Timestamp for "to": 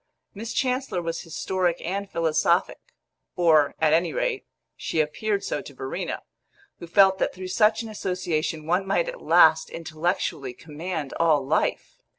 5.61-5.75